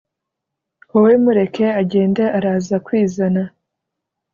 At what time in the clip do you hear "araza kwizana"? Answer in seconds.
2.37-3.43